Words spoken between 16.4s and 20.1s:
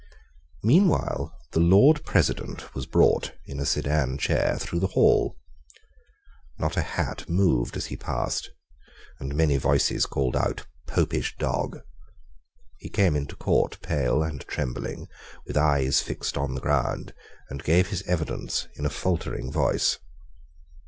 the ground, and gave his evidence in a faltering voice.